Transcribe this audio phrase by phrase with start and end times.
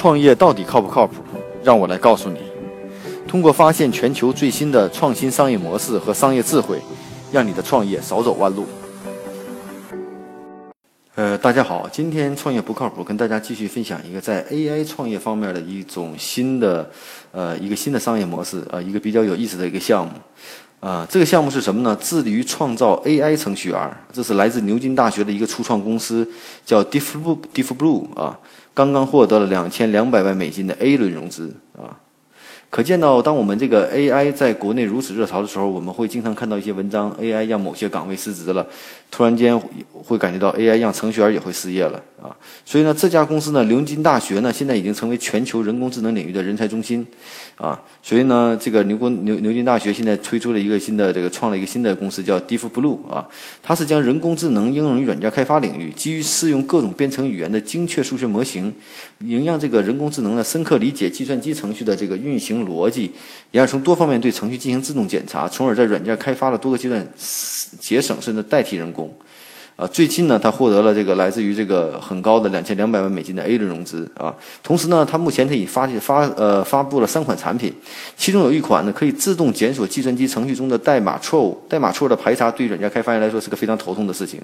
[0.00, 1.16] 创业到底靠不靠谱？
[1.62, 2.38] 让我来告诉你。
[3.28, 6.80] 通过发现全球最新的创新商业模式和商业智慧，
[7.30, 8.64] 让你的创业少走弯路。
[11.16, 16.90] 呃，大家好，今天创业不靠谱，跟大家继续分享一个在 AI 创业方面的一种新的，
[17.30, 20.12] 呃，一个新的商业模式啊，一个比较有意思的一个项目。
[20.80, 21.94] 啊，这个项目是什么呢？
[22.00, 23.96] 致力于创造 AI 程序员。
[24.10, 26.26] 这是来自牛津大学的一个初创公司，
[26.64, 27.36] 叫 DeepBlue。
[27.52, 28.38] DeepBlue 啊，
[28.80, 32.00] 刚刚获得了两千两百万美金的 A 轮融资啊。
[32.70, 38.66] 可见到，当我们这个 AI 在国内如此热潮的时候，我们会经常看到一些文章，AI 让某些岗位失职了，
[39.10, 39.60] 突然间
[39.92, 42.36] 会感觉到 AI 让程序员也会失业了啊。
[42.64, 47.04] 所以呢，这家公司呢，牛津大学呢，现在已经成为全球人工智能领域的人才中心
[47.56, 47.80] 啊。
[48.02, 53.26] 所以呢，这个牛工牛牛津大学现在推出了一个新的这个创了一个新的公司，叫 DeepBlue 啊，
[53.62, 58.72] 它是将人工智能应用于软件开发领域，基于适用各种编程语言的精确数学模型，
[59.18, 62.60] 能让这个人工智能呢深刻理解计算机程序的这个运行。
[62.60, 63.10] 逻辑，
[63.52, 67.08] 然后从多方面对程序进行自动检查，从而在软件开发的多个阶段
[67.80, 69.10] 节省甚至代替人工。
[69.80, 74.34] 啊，最近呢，他获得了这个来自于这个很高的两千两百万美金的 A 轮融资啊。
[74.62, 77.72] 同时呢，他目前他已发发呃发布了三款产品，
[78.14, 81.58] 其中有一款呢可以自动检索计算机程序中的代码错误。
[81.66, 84.38] 代码错误的排查对软件开发人来说是个非常头痛的事情。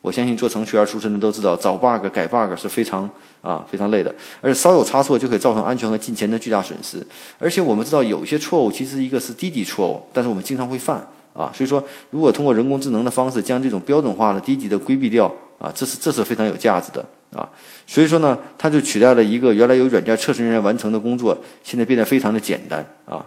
[0.00, 3.06] 我相信做程序员出身的都知道，找 bug 改 bug 是非常
[3.42, 7.06] 啊非常累的，而且稍有差错就可以造成安全和金钱的巨大损失。
[7.38, 11.50] 而且我们知道，有些错误其实一个是低级错误，但是我们经常会犯啊。
[11.54, 15.26] 所以说，如果通过人工智能的方式将这种标准化的低级的规避掉
[15.58, 17.48] 啊，这是这是非常有价值的啊。
[17.86, 23.24] 所以说呢，它就取代了一个原来由软件测试人员完成的工作，现在变得非常的简单啊。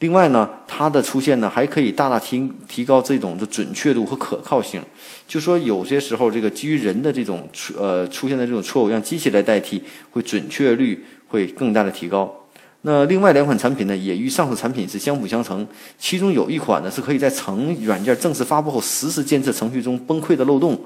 [0.00, 4.82] 另外呢，它的出现呢，还可以大大提提高这种的准确度和可靠性。
[5.26, 12.43] 就说有些时候，这个基于人的这种呃出现的这种错误，让机器来代替，会准确率会更大的提高。
[12.86, 15.66] 那另外两款产品呢，也与上述产品是相辅相成。
[15.98, 20.78] 其中有一款呢，是可以在程软件正式发布后实时监测程序中崩溃的漏洞，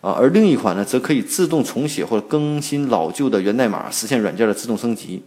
[0.00, 5.20] 啊，而另一款呢，则可以自动重写或者更新老旧的源代码，实现软件的自动升级。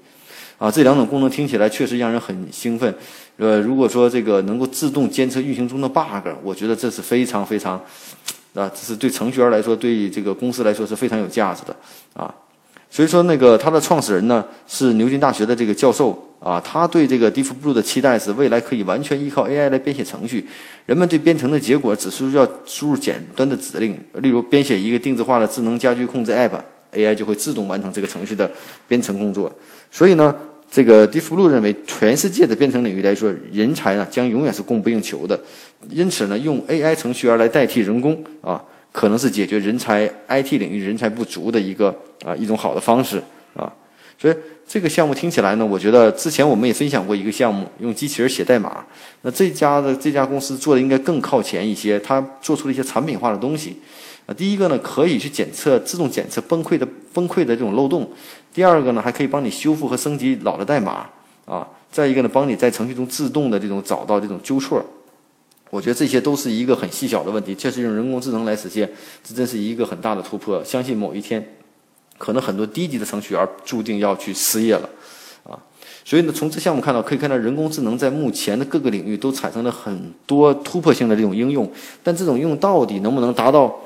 [0.57, 2.95] 啊，这两种功能听起来确实让人很兴奋。
[3.35, 7.73] 呃，如果说这个能够自动监测运行中的 bug，我觉得这是非常非常，
[8.53, 11.75] 啊，这是对程序员来说，对这个公司来说是非常有价值的
[12.13, 12.33] 啊。
[12.95, 20.47] 所以说，那个它的创始人呢是牛津大学的这个教授啊，他对这个 DeepBlue 的期待是未来可以完全依靠 AI 来编写程序，
[20.85, 28.49] 人们对编程的结果只需要输入简单的指令，例如编写一个定制化的智能家居控制 App，AI 就会自动完成这个程序的
[28.87, 29.51] 编程工作。
[29.91, 30.33] 所以呢。
[30.67, 35.39] 这个 DeepBlue 认为，全世界的编程领域来说，人才呢将永远是供不应求的。
[35.89, 38.61] 因此呢，用 AI 程序员来代替人工啊，
[38.95, 43.21] 可能是解决人才 IT 领域人才不足的一个啊一种好的方式
[43.53, 43.69] 啊。
[44.17, 44.35] 所以
[44.65, 48.85] 这个项目听起来呢，我觉得之前我们也分享过一个项目，用机器人写代码。
[49.23, 53.75] 那这家的这家公司做的应该更靠前一些，它做出了一些产品化的东西。
[54.25, 58.05] 啊，第一个呢，可以去检测自动检测崩溃的崩溃的这种漏洞；
[58.53, 61.05] 第二个呢，还可以帮你修复和升级老的代码
[61.45, 64.83] 啊；再一个呢，帮你在程序中自动的这种找到这种纠错。
[65.75, 68.89] 我觉得这些都是一个很细小的问题，确实用人工智能来实现，
[69.21, 70.63] 这真是一个很大的突破。
[70.63, 71.45] 相信某一天，
[72.17, 74.89] 可能很多低级的程序员注定要去失业了
[75.43, 75.59] 啊。
[76.05, 81.69] 所以呢，从这项目看到，可以看到人工智能在目前的各个领域都产生了很多突破性的这种应用，
[82.01, 83.77] 但这种应用到底能不能达到？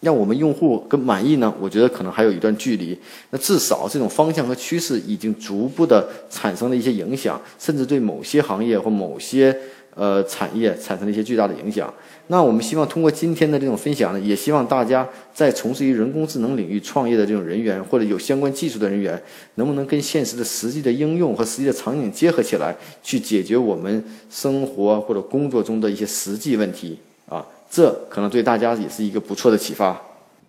[0.00, 1.52] 让我们用户更满意呢？
[1.58, 2.96] 我觉得可能还有一段距离。
[3.30, 9.58] 那至少这种方向和趋势已经逐步的产生了一些影响，甚至对某些行业或某些
[9.96, 11.92] 呃产业产生了一些巨大的影响。
[12.28, 19.20] 那我们希望通过今天的这种分享呢，也希望大家在从事于人工智能领域创业的这种人员或者有相关技术的人员，
[19.54, 26.98] 能不能跟现实的实际的应用和实际的场景结合起来，去解决我们生活或者工作中的一些实际问题
[27.28, 27.46] 啊？
[27.70, 30.00] 这可能对大家也是一个不错的启发。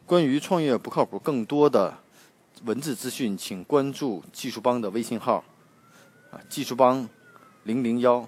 [0.05, 1.93] 关于创业不靠谱，更多的
[2.65, 5.43] 文字资讯，请关注技术帮的微信号，
[6.31, 7.07] 啊，技术帮
[7.63, 8.27] 零零幺。